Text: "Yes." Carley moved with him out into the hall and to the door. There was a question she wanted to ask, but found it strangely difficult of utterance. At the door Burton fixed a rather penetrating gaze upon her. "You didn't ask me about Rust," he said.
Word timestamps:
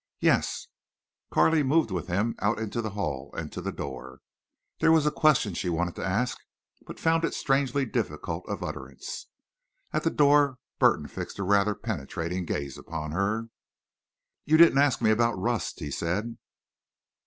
"Yes." 0.19 0.65
Carley 1.29 1.61
moved 1.61 1.91
with 1.91 2.07
him 2.07 2.33
out 2.39 2.57
into 2.57 2.81
the 2.81 2.89
hall 2.89 3.31
and 3.37 3.51
to 3.51 3.61
the 3.61 3.71
door. 3.71 4.19
There 4.79 4.91
was 4.91 5.05
a 5.05 5.11
question 5.11 5.53
she 5.53 5.69
wanted 5.69 5.95
to 5.97 6.03
ask, 6.03 6.39
but 6.87 6.99
found 6.99 7.23
it 7.23 7.35
strangely 7.35 7.85
difficult 7.85 8.49
of 8.49 8.63
utterance. 8.63 9.27
At 9.93 10.01
the 10.03 10.09
door 10.09 10.57
Burton 10.79 11.05
fixed 11.07 11.37
a 11.37 11.43
rather 11.43 11.75
penetrating 11.75 12.45
gaze 12.45 12.79
upon 12.79 13.11
her. 13.11 13.49
"You 14.43 14.57
didn't 14.57 14.79
ask 14.79 15.01
me 15.03 15.11
about 15.11 15.37
Rust," 15.37 15.79
he 15.81 15.91
said. 15.91 16.35